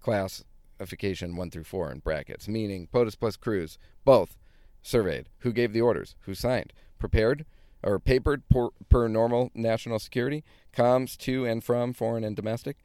Classification 0.00 1.36
1 1.36 1.50
through 1.50 1.64
4 1.64 1.92
in 1.92 1.98
brackets. 2.00 2.48
Meaning 2.48 2.88
POTUS 2.92 3.18
plus 3.18 3.36
Cruz. 3.36 3.78
Both. 4.04 4.36
Surveyed. 4.82 5.28
Who 5.40 5.52
gave 5.52 5.72
the 5.72 5.82
orders? 5.82 6.16
Who 6.22 6.34
signed? 6.34 6.72
Prepared? 6.98 7.44
Or 7.84 7.98
papered 7.98 8.48
per, 8.48 8.70
per 8.88 9.08
normal 9.08 9.50
national 9.54 9.98
security? 9.98 10.42
Comms 10.74 11.16
to 11.18 11.44
and 11.44 11.62
from 11.62 11.92
foreign 11.92 12.24
and 12.24 12.34
domestic? 12.34 12.78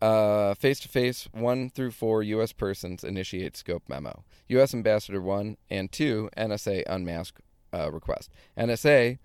Face 0.00 0.80
to 0.80 0.88
face, 0.88 1.28
1 1.32 1.70
through 1.70 1.90
4 1.90 2.22
U.S. 2.22 2.52
persons 2.52 3.04
initiate 3.04 3.56
scope 3.56 3.82
memo. 3.88 4.24
U.S. 4.48 4.72
Ambassador 4.74 5.20
1 5.20 5.56
and 5.68 5.92
2, 5.92 6.30
NSA 6.36 6.82
unmask 6.88 7.38
uh, 7.74 7.90
request. 7.92 8.30
NSA 8.58 9.18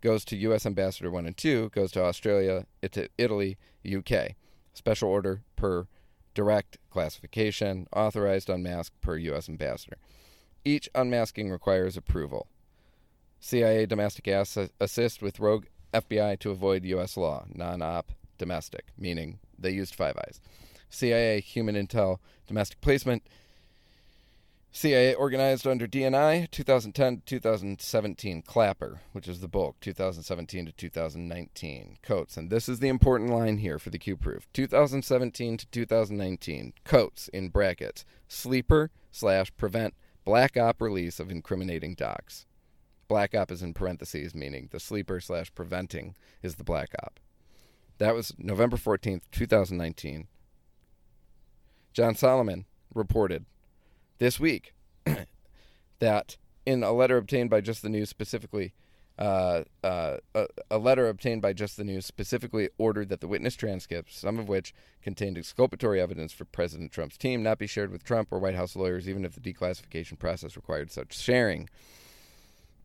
goes 0.00 0.24
to 0.26 0.36
U.S. 0.36 0.66
Ambassador 0.66 1.10
1 1.10 1.26
and 1.26 1.36
2, 1.36 1.70
goes 1.70 1.92
to 1.92 2.02
Australia, 2.02 2.66
It- 2.82 3.10
Italy, 3.16 3.56
UK. 3.86 4.32
Special 4.74 5.08
order 5.08 5.42
per 5.54 5.86
direct 6.34 6.76
classification, 6.90 7.86
authorized 7.94 8.50
unmask 8.50 8.92
per 9.00 9.16
U.S. 9.16 9.48
Ambassador. 9.48 9.96
Each 10.64 10.88
unmasking 10.94 11.50
requires 11.50 11.96
approval. 11.96 12.48
CIA 13.40 13.86
domestic 13.86 14.26
ass- 14.28 14.58
assist 14.80 15.22
with 15.22 15.38
rogue 15.40 15.66
FBI 15.94 16.38
to 16.40 16.50
avoid 16.50 16.84
U.S. 16.84 17.16
law, 17.16 17.46
non 17.54 17.80
op 17.80 18.12
domestic, 18.38 18.86
meaning 18.98 19.38
they 19.58 19.70
used 19.70 19.94
Five 19.94 20.16
Eyes. 20.16 20.40
CIA 20.88 21.40
human 21.40 21.74
intel 21.74 22.18
domestic 22.46 22.80
placement. 22.80 23.22
CIA 24.76 25.14
organized 25.14 25.66
under 25.66 25.86
DNI 25.86 26.50
2010 26.50 27.22
2017 27.24 28.42
Clapper, 28.42 29.00
which 29.12 29.26
is 29.26 29.40
the 29.40 29.48
bulk 29.48 29.80
2017 29.80 30.66
to 30.66 30.72
2019 30.72 31.96
Coats, 32.02 32.36
and 32.36 32.50
this 32.50 32.68
is 32.68 32.80
the 32.80 32.88
important 32.88 33.30
line 33.30 33.56
here 33.56 33.78
for 33.78 33.88
the 33.88 33.98
Q 33.98 34.18
proof 34.18 34.46
2017 34.52 35.56
to 35.56 35.66
2019 35.66 36.74
Coats 36.84 37.28
in 37.28 37.48
brackets 37.48 38.04
sleeper 38.28 38.90
slash 39.10 39.50
prevent 39.56 39.94
black 40.26 40.58
op 40.58 40.82
release 40.82 41.18
of 41.18 41.30
incriminating 41.30 41.94
docs. 41.94 42.44
Black 43.08 43.34
op 43.34 43.50
is 43.50 43.62
in 43.62 43.72
parentheses, 43.72 44.34
meaning 44.34 44.68
the 44.72 44.80
sleeper 44.80 45.20
slash 45.20 45.54
preventing 45.54 46.14
is 46.42 46.56
the 46.56 46.64
black 46.64 46.90
op. 47.02 47.18
That 47.98 48.14
was 48.14 48.34
November 48.38 48.76
14th, 48.76 49.22
2019. 49.32 50.26
John 51.92 52.14
Solomon 52.14 52.66
reported 52.94 53.46
this 54.18 54.38
week 54.38 54.74
that 55.98 56.36
in 56.66 56.82
a 56.82 56.92
letter 56.92 57.16
obtained 57.16 57.48
by 57.48 57.60
Just 57.60 57.82
the 57.82 57.88
News 57.88 58.10
specifically, 58.10 58.74
uh, 59.18 59.62
uh, 59.82 60.18
a, 60.34 60.46
a 60.70 60.78
letter 60.78 61.08
obtained 61.08 61.40
by 61.40 61.54
Just 61.54 61.78
the 61.78 61.84
News 61.84 62.04
specifically 62.04 62.68
ordered 62.76 63.08
that 63.08 63.20
the 63.20 63.28
witness 63.28 63.54
transcripts, 63.56 64.18
some 64.18 64.38
of 64.38 64.46
which 64.46 64.74
contained 65.00 65.38
exculpatory 65.38 66.00
evidence 66.00 66.32
for 66.32 66.44
President 66.44 66.92
Trump's 66.92 67.16
team, 67.16 67.42
not 67.42 67.58
be 67.58 67.66
shared 67.66 67.90
with 67.90 68.04
Trump 68.04 68.28
or 68.30 68.38
White 68.38 68.56
House 68.56 68.76
lawyers, 68.76 69.08
even 69.08 69.24
if 69.24 69.34
the 69.34 69.40
declassification 69.40 70.18
process 70.18 70.54
required 70.54 70.90
such 70.90 71.16
sharing. 71.16 71.70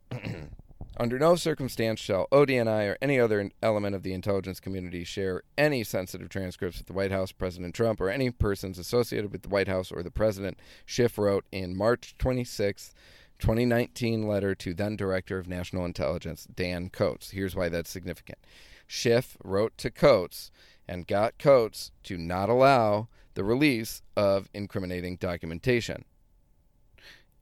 Under 1.01 1.17
no 1.17 1.35
circumstance 1.35 1.99
shall 1.99 2.27
ODNI 2.31 2.87
or 2.87 2.97
any 3.01 3.19
other 3.19 3.49
element 3.63 3.95
of 3.95 4.03
the 4.03 4.13
intelligence 4.13 4.59
community 4.59 5.03
share 5.03 5.41
any 5.57 5.83
sensitive 5.83 6.29
transcripts 6.29 6.77
with 6.77 6.85
the 6.85 6.93
White 6.93 7.11
House, 7.11 7.31
President 7.31 7.73
Trump, 7.73 7.99
or 7.99 8.11
any 8.11 8.29
persons 8.29 8.77
associated 8.77 9.31
with 9.31 9.41
the 9.41 9.49
White 9.49 9.67
House 9.67 9.91
or 9.91 10.03
the 10.03 10.11
President, 10.11 10.59
Schiff 10.85 11.17
wrote 11.17 11.43
in 11.51 11.75
March 11.75 12.13
26, 12.19 12.93
2019 13.39 14.27
letter 14.27 14.53
to 14.53 14.75
then 14.75 14.95
Director 14.95 15.39
of 15.39 15.47
National 15.47 15.85
Intelligence, 15.85 16.47
Dan 16.53 16.91
Coats. 16.91 17.31
Here's 17.31 17.55
why 17.55 17.67
that's 17.67 17.89
significant. 17.89 18.37
Schiff 18.85 19.37
wrote 19.43 19.75
to 19.79 19.89
Coats 19.89 20.51
and 20.87 21.07
got 21.07 21.39
Coats 21.39 21.91
to 22.03 22.15
not 22.15 22.47
allow 22.47 23.07
the 23.33 23.43
release 23.43 24.03
of 24.15 24.49
incriminating 24.53 25.15
documentation. 25.15 26.05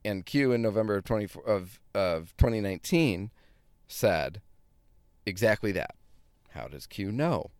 And 0.02 0.24
Q 0.24 0.52
in 0.52 0.62
November 0.62 0.96
of 0.96 1.04
20, 1.04 1.28
of, 1.44 1.78
of 1.94 2.34
2019 2.38 3.30
said 3.90 4.40
exactly 5.26 5.72
that. 5.72 5.94
How 6.50 6.68
does 6.68 6.86
Q 6.86 7.12
know? 7.12 7.50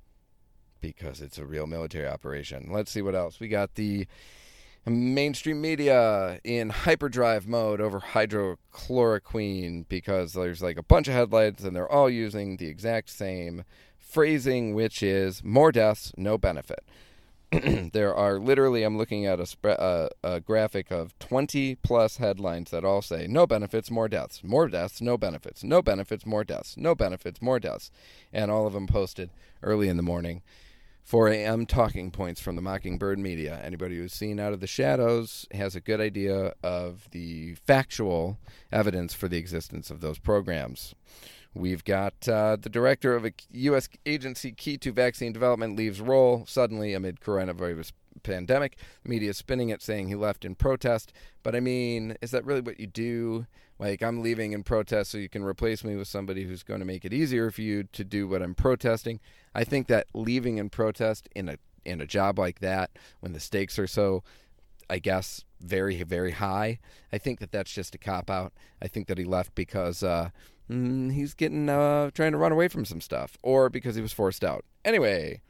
Because 0.81 1.21
it's 1.21 1.39
a 1.39 1.45
real 1.45 1.67
military 1.67 2.09
operation. 2.09 2.69
Let's 2.71 2.91
see 2.91 3.03
what 3.03 3.15
else. 3.15 3.39
We 3.39 3.49
got 3.49 3.75
the 3.75 4.07
mainstream 4.87 5.61
media 5.61 6.41
in 6.43 6.71
hyperdrive 6.71 7.47
mode 7.47 7.81
over 7.81 8.01
hydrochloroquine 8.01 9.87
because 9.89 10.33
there's 10.33 10.63
like 10.63 10.79
a 10.79 10.83
bunch 10.83 11.07
of 11.07 11.15
headlines 11.15 11.63
and 11.65 11.77
they're 11.77 11.91
all 11.91 12.09
using 12.09 12.57
the 12.57 12.69
exact 12.69 13.11
same 13.11 13.65
phrasing, 13.99 14.75
which 14.75 15.03
is 15.03 15.45
more 15.45 15.71
deaths, 15.71 16.13
no 16.17 16.39
benefit. 16.39 16.85
there 17.93 18.15
are 18.15 18.39
literally, 18.39 18.85
I'm 18.85 18.97
looking 18.97 19.27
at 19.27 19.41
a, 19.41 19.69
uh, 19.69 20.09
a 20.23 20.41
graphic 20.41 20.93
of 20.93 21.19
20 21.19 21.75
plus 21.77 22.19
headlines 22.19 22.71
that 22.71 22.85
all 22.85 23.03
say 23.03 23.27
no 23.29 23.45
benefits, 23.45 23.91
more 23.91 24.09
deaths, 24.09 24.45
more 24.45 24.69
deaths, 24.69 25.01
no 25.01 25.19
benefits, 25.19 25.65
no 25.65 25.83
benefits, 25.83 26.25
more 26.25 26.45
deaths, 26.45 26.77
no 26.77 26.95
benefits, 26.95 27.43
more 27.43 27.59
deaths. 27.59 27.91
And 28.33 28.53
all 28.53 28.69
of 28.69 28.73
them 28.73 28.87
posted 28.87 29.31
early 29.65 29.89
in 29.89 29.97
the 29.97 30.03
morning. 30.03 30.43
4 31.03 31.29
a.m. 31.31 31.67
talking 31.67 32.13
points 32.13 32.41
from 32.41 32.55
the 32.55 32.63
Mockingbird 32.63 33.19
media. 33.19 33.61
Anybody 33.65 33.97
who's 33.97 34.13
seen 34.13 34.39
Out 34.39 34.53
of 34.53 34.61
the 34.61 34.69
Shadows 34.69 35.45
has 35.51 35.75
a 35.75 35.81
good 35.81 36.01
idea 36.01 36.55
of 36.63 37.09
the 37.11 37.57
factual 37.67 38.39
evidence 38.71 39.13
for 39.13 39.27
the 39.27 39.39
existence 39.39 39.91
of 39.91 40.01
those 40.01 40.21
programs. 40.21 40.95
We've 41.55 41.85
got 41.85 42.29
uh, 42.29 42.57
the 42.61 42.69
director 42.69 43.15
of 43.17 43.25
a 43.25 43.33
U.S. 43.51 43.89
agency 44.07 44.53
key 44.53 44.79
to 44.79 44.93
vaccine 44.93 45.33
development 45.33 45.77
leaves 45.77 46.01
role 46.01 46.45
suddenly 46.47 46.95
amid 46.95 47.21
coronavirus 47.21 47.93
pandemic. 48.23 48.77
Media 49.05 49.35
spinning 49.35 49.71
it, 49.71 49.83
saying 49.83 50.09
he 50.09 50.15
left 50.15 50.45
in 50.45 50.55
protest. 50.55 51.13
But 51.43 51.57
I 51.57 51.61
mean, 51.61 52.17
is 52.23 52.31
that 52.31 52.45
really 52.45 52.61
what 52.61 52.79
you 52.79 52.87
do? 52.87 53.47
Like, 53.81 54.03
I'm 54.03 54.23
leaving 54.23 54.53
in 54.53 54.63
protest 54.63 55.11
so 55.11 55.19
you 55.19 55.29
can 55.29 55.43
replace 55.43 55.83
me 55.83 55.97
with 55.97 56.07
somebody 56.07 56.45
who's 56.45 56.63
going 56.63 56.81
to 56.81 56.87
make 56.87 57.05
it 57.05 57.13
easier 57.13 57.51
for 57.51 57.63
you 57.63 57.85
to 57.85 58.05
do 58.05 58.29
what 58.29 58.43
I'm 58.43 58.55
protesting. 58.55 59.21
I 59.55 59.65
think 59.65 59.89
that 59.89 60.07
leaving 60.15 60.59
in 60.59 60.71
protest 60.71 61.29
in 61.35 61.49
a 61.49 61.57
in 61.83 62.01
a 62.01 62.07
job 62.07 62.39
like 62.39 62.61
that, 62.61 62.91
when 63.21 63.33
the 63.33 63.41
stakes 63.41 63.79
are 63.79 63.87
so 63.87 64.23
I 64.91 64.99
guess, 64.99 65.45
very, 65.61 66.03
very 66.03 66.33
high. 66.33 66.81
I 67.13 67.19
think 67.19 67.39
that 67.39 67.53
that's 67.53 67.73
just 67.73 67.95
a 67.95 67.99
cop 67.99 68.29
out. 68.29 68.53
I 68.83 68.89
think 68.89 69.07
that 69.07 69.19
he 69.19 69.25
left 69.25 69.55
because 69.55 70.03
uh, 70.03 70.31
mm, 70.71 71.13
he's 71.13 71.35
getting 71.35 71.69
uh, 71.69 72.11
trying 72.13 72.33
to 72.33 72.39
run 72.39 72.53
away 72.53 72.69
from 72.69 72.85
some 72.85 73.01
stuff, 73.01 73.37
or 73.43 73.69
because 73.69 73.97
he 73.97 74.03
was 74.03 74.13
forced 74.13 74.45
out. 74.45 74.65
Anyway, 74.85 75.41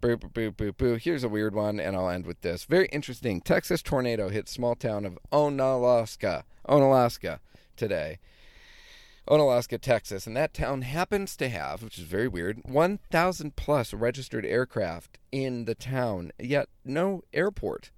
boo, 0.00 0.16
boo, 0.16 0.28
boo, 0.28 0.50
boo, 0.50 0.72
boo. 0.72 0.94
Here's 0.94 1.24
a 1.24 1.28
weird 1.28 1.54
one, 1.54 1.78
and 1.80 1.96
I'll 1.96 2.08
end 2.08 2.26
with 2.26 2.40
this. 2.40 2.64
Very 2.64 2.86
interesting. 2.88 3.40
Texas 3.40 3.82
tornado 3.82 4.28
hit 4.28 4.48
small 4.48 4.74
town 4.74 5.04
of 5.04 5.18
Onalaska, 5.32 6.42
Onalaska 6.68 7.38
today. 7.76 8.18
Onalaska, 9.28 9.78
Texas, 9.78 10.26
and 10.26 10.34
that 10.36 10.54
town 10.54 10.82
happens 10.82 11.36
to 11.36 11.50
have, 11.50 11.82
which 11.82 11.98
is 11.98 12.04
very 12.04 12.28
weird, 12.28 12.60
1,000 12.64 13.56
plus 13.56 13.92
registered 13.92 14.46
aircraft 14.46 15.18
in 15.30 15.66
the 15.66 15.74
town, 15.74 16.32
yet 16.38 16.68
no 16.82 17.22
airport. 17.34 17.90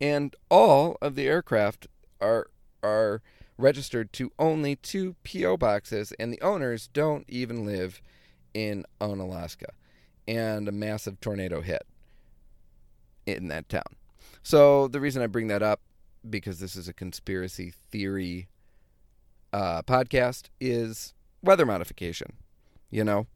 And 0.00 0.34
all 0.50 0.98
of 1.00 1.14
the 1.14 1.28
aircraft 1.28 1.86
are 2.20 2.48
are 2.82 3.22
registered 3.58 4.12
to 4.14 4.32
only 4.38 4.76
two 4.76 5.16
PO 5.24 5.56
boxes, 5.56 6.12
and 6.18 6.32
the 6.32 6.40
owners 6.40 6.88
don't 6.92 7.24
even 7.28 7.64
live 7.64 8.00
in 8.54 8.84
Onalaska. 9.00 9.70
And 10.26 10.68
a 10.68 10.72
massive 10.72 11.20
tornado 11.20 11.62
hit 11.62 11.82
in 13.26 13.48
that 13.48 13.68
town. 13.68 13.96
So 14.42 14.88
the 14.88 15.00
reason 15.00 15.22
I 15.22 15.26
bring 15.26 15.48
that 15.48 15.62
up, 15.62 15.80
because 16.28 16.60
this 16.60 16.76
is 16.76 16.88
a 16.88 16.92
conspiracy 16.92 17.72
theory 17.90 18.48
uh, 19.52 19.82
podcast, 19.82 20.48
is 20.60 21.14
weather 21.42 21.66
modification. 21.66 22.34
You 22.90 23.04
know, 23.04 23.26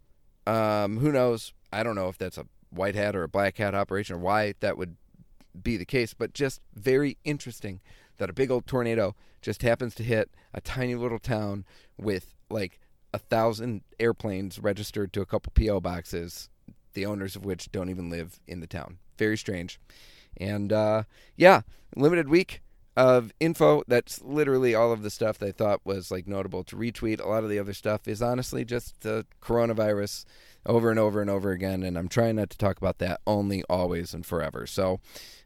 um, 0.46 0.98
who 0.98 1.10
knows? 1.10 1.52
I 1.72 1.82
don't 1.82 1.96
know 1.96 2.08
if 2.08 2.18
that's 2.18 2.38
a 2.38 2.46
white 2.70 2.94
hat 2.94 3.16
or 3.16 3.22
a 3.22 3.28
black 3.28 3.56
hat 3.58 3.74
operation 3.74 4.16
or 4.16 4.18
why 4.18 4.54
that 4.60 4.78
would 4.78 4.96
be 5.62 5.76
the 5.76 5.84
case, 5.84 6.14
but 6.14 6.34
just 6.34 6.60
very 6.74 7.16
interesting 7.24 7.80
that 8.18 8.30
a 8.30 8.34
big 8.34 8.50
old 8.50 8.66
tornado 8.66 9.14
just 9.42 9.62
happens 9.62 9.94
to 9.94 10.02
hit 10.02 10.30
a 10.52 10.60
tiny 10.60 10.94
little 10.94 11.18
town 11.18 11.64
with 11.98 12.34
like 12.50 12.80
a 13.12 13.18
thousand 13.18 13.82
airplanes 13.98 14.58
registered 14.58 15.12
to 15.12 15.20
a 15.20 15.26
couple 15.26 15.52
PO 15.54 15.80
boxes, 15.80 16.48
the 16.94 17.06
owners 17.06 17.36
of 17.36 17.44
which 17.44 17.70
don't 17.72 17.90
even 17.90 18.10
live 18.10 18.40
in 18.46 18.60
the 18.60 18.66
town. 18.66 18.98
Very 19.18 19.38
strange. 19.38 19.80
And 20.36 20.72
uh, 20.72 21.04
yeah, 21.36 21.62
limited 21.94 22.28
week 22.28 22.60
of 22.96 23.32
info. 23.40 23.82
That's 23.86 24.22
literally 24.22 24.74
all 24.74 24.92
of 24.92 25.02
the 25.02 25.10
stuff 25.10 25.38
that 25.38 25.46
I 25.46 25.52
thought 25.52 25.80
was 25.84 26.10
like 26.10 26.26
notable 26.26 26.64
to 26.64 26.76
retweet. 26.76 27.20
A 27.20 27.28
lot 27.28 27.44
of 27.44 27.50
the 27.50 27.58
other 27.58 27.74
stuff 27.74 28.08
is 28.08 28.22
honestly 28.22 28.64
just 28.64 29.00
the 29.00 29.26
coronavirus 29.42 30.24
over 30.66 30.90
and 30.90 30.98
over 30.98 31.20
and 31.20 31.30
over 31.30 31.52
again. 31.52 31.82
And 31.82 31.96
I'm 31.96 32.08
trying 32.08 32.36
not 32.36 32.50
to 32.50 32.58
talk 32.58 32.76
about 32.78 32.98
that 32.98 33.20
only, 33.26 33.62
always, 33.70 34.12
and 34.12 34.26
forever. 34.26 34.66
So 34.66 35.00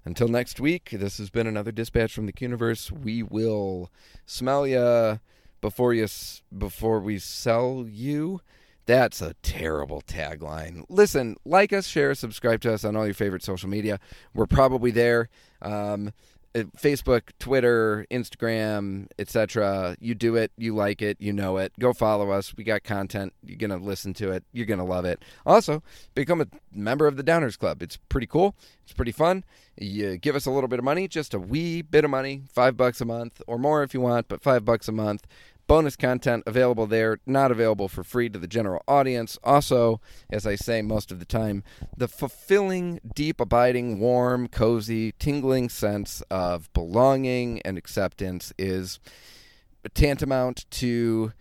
until 0.05 0.29
next 0.29 0.59
week, 0.61 0.91
this 0.93 1.19
has 1.19 1.31
been 1.31 1.47
another 1.47 1.73
dispatch 1.73 2.15
from 2.15 2.27
the 2.27 2.35
universe. 2.39 2.91
We 2.91 3.23
will 3.23 3.91
smell 4.27 4.67
ya 4.67 5.19
before 5.61 5.95
you 5.95 6.09
before 6.57 7.01
we 7.01 7.19
sell 7.19 7.87
you. 7.89 8.41
That's 8.87 9.23
a 9.23 9.35
terrible 9.43 10.03
tagline. 10.03 10.85
Listen, 10.89 11.37
like 11.45 11.73
us, 11.73 11.87
share, 11.87 12.15
subscribe 12.15 12.61
to 12.63 12.73
us 12.73 12.85
on 12.85 12.97
all 12.97 13.05
your 13.05 13.15
favorite 13.15 13.45
social 13.45 13.69
media. 13.69 14.01
We're 14.35 14.47
probably 14.47 14.91
there. 14.91 15.29
Um, 15.63 16.13
Uh, 16.53 16.65
Facebook, 16.77 17.31
Twitter, 17.39 18.07
Instagram, 18.11 19.07
etc. 19.19 19.97
You 20.01 20.17
do 20.17 20.35
it, 20.35 20.51
you 20.59 20.75
like 20.75 21.01
it, 21.01 21.17
you 21.21 21.33
know 21.33 21.59
it. 21.59 21.73
Go 21.79 21.93
follow 21.93 22.31
us. 22.33 22.55
We 22.57 22.65
got 22.65 22.83
content. 22.83 23.33
You're 23.45 23.57
going 23.57 23.71
to 23.71 23.77
listen 23.77 24.15
to 24.15 24.33
it. 24.33 24.43
You're 24.53 24.67
going 24.67 24.79
to 24.81 24.85
love 24.85 25.05
it. 25.05 25.25
Also, 25.47 25.83
become 26.15 26.41
a 26.41 26.49
member 26.73 27.07
of 27.07 27.17
the 27.17 27.23
Downers 27.23 27.57
Club. 27.57 27.83
It's 27.83 27.99
pretty 28.09 28.27
cool. 28.27 28.57
It's 28.83 28.93
pretty 28.93 29.13
fun. 29.13 29.45
You 29.77 30.17
give 30.17 30.35
us 30.35 30.45
a 30.47 30.51
little 30.51 30.69
bit 30.69 30.81
of 30.81 30.85
money, 30.85 31.07
just 31.07 31.35
a 31.35 31.39
wee 31.39 31.83
bit 31.83 32.05
of 32.05 32.11
money, 32.11 32.43
5 32.53 32.77
bucks 32.77 33.01
a 33.01 33.05
month 33.05 33.41
or 33.47 33.57
more 33.57 33.85
if 33.85 33.95
you 33.95 34.01
want, 34.01 34.27
but 34.27 34.43
5 34.43 34.65
bucks 34.65 34.89
a 34.89 34.93
month. 34.93 35.27
Bonus 35.71 35.95
content 35.95 36.43
available 36.49 36.89
there, 36.89 37.21
not 37.27 37.53
available 37.53 37.87
for 37.87 38.03
free 38.03 38.29
to 38.29 38.41
the 38.41 38.49
general 38.49 38.83
audience. 38.89 39.39
Also, 39.45 40.01
as 40.29 40.45
I 40.45 40.57
say 40.57 40.83
most 40.83 41.13
of 41.13 41.21
the 41.21 41.25
time, 41.25 41.63
the 41.97 42.09
fulfilling, 42.09 42.99
deep, 43.15 43.41
abiding, 43.41 44.01
warm, 44.01 44.49
cozy, 44.49 45.13
tingling 45.21 45.69
sense 45.69 46.25
of 46.29 46.73
belonging 46.73 47.63
and 47.63 47.79
acceptance 47.79 48.53
is 48.59 48.99
tantamount 49.95 50.69
to 50.73 51.35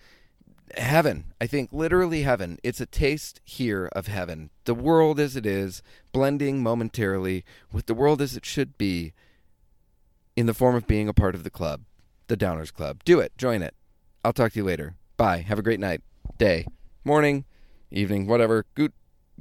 heaven. 0.78 1.34
I 1.42 1.48
think 1.48 1.74
literally 1.74 2.22
heaven. 2.22 2.60
It's 2.62 2.80
a 2.80 2.86
taste 2.86 3.42
here 3.46 3.90
of 3.94 4.06
heaven. 4.06 4.52
The 4.66 4.76
world 4.76 5.20
as 5.20 5.36
it 5.36 5.48
is, 5.48 5.82
blending 6.12 6.62
momentarily 6.62 7.44
with 7.72 7.88
the 7.88 7.96
world 7.96 8.22
as 8.22 8.38
it 8.38 8.46
should 8.46 8.78
be 8.78 9.14
in 10.36 10.46
the 10.46 10.54
form 10.54 10.76
of 10.76 10.86
being 10.86 11.10
a 11.10 11.16
part 11.16 11.34
of 11.34 11.44
the 11.44 11.50
club, 11.50 11.82
the 12.28 12.38
Downers 12.38 12.72
Club. 12.72 13.04
Do 13.04 13.20
it. 13.20 13.36
Join 13.36 13.64
it. 13.64 13.74
I'll 14.24 14.34
talk 14.34 14.52
to 14.52 14.60
you 14.60 14.66
later. 14.66 14.96
Bye. 15.16 15.40
Have 15.48 15.60
a 15.60 15.62
great 15.62 15.80
night, 15.80 16.02
day, 16.38 16.66
morning, 17.06 17.46
evening, 17.90 18.28
whatever. 18.28 18.66
Good, 18.76 18.92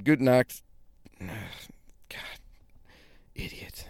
good 0.02 0.20
night. 0.20 0.62
God, 1.20 1.30
idiot. 3.34 3.86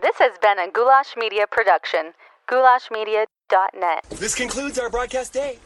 This 0.00 0.16
has 0.18 0.38
been 0.40 0.58
a 0.58 0.70
Goulash 0.70 1.16
Media 1.16 1.46
production. 1.48 2.12
GoulashMedia.net. 2.50 4.04
This 4.10 4.34
concludes 4.34 4.78
our 4.78 4.88
broadcast 4.88 5.32
day. 5.32 5.58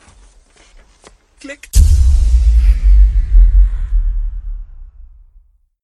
Click. 1.41 1.69